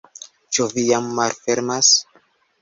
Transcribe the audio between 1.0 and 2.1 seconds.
malfermas?